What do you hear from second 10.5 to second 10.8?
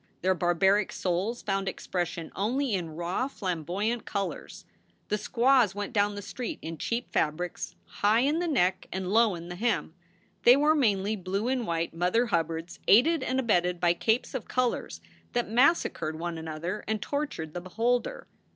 w T ore